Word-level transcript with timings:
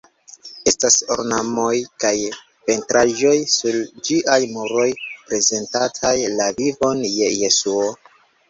Estas 0.69 0.95
ornamoj 1.15 1.73
kaj 2.03 2.13
pentraĵoj 2.69 3.35
sur 3.57 3.77
ĝiaj 4.09 4.39
muroj 4.57 4.89
prezentantaj 5.29 6.17
la 6.41 6.53
vivon 6.63 7.07
de 7.09 7.31
Jesuo. 7.45 7.89